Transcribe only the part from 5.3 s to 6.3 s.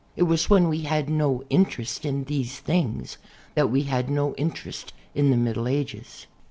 Middle Ages.